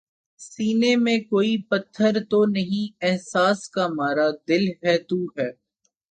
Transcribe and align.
سینے 0.39 0.95
میں 0.95 1.17
کوئی 1.29 1.57
پتھر 1.69 2.17
تو 2.29 2.43
نہیں 2.45 3.05
احساس 3.05 3.69
کا 3.69 3.87
مارا، 3.87 4.29
دل 4.47 4.67
ہی 4.83 4.97
تو 5.09 5.25
ہے 5.37 5.49